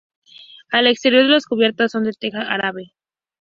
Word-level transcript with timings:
Al 0.71 0.87
exterior 0.87 1.25
las 1.25 1.45
cubiertas 1.45 1.91
son 1.91 2.05
de 2.05 2.13
teja 2.13 2.41
árabe. 2.51 2.95